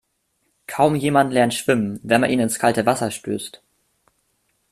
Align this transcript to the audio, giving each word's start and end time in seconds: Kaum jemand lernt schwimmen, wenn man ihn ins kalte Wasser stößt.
Kaum 0.65 0.95
jemand 0.95 1.31
lernt 1.31 1.53
schwimmen, 1.53 1.99
wenn 2.01 2.21
man 2.21 2.31
ihn 2.31 2.39
ins 2.39 2.57
kalte 2.57 2.87
Wasser 2.87 3.11
stößt. 3.11 3.61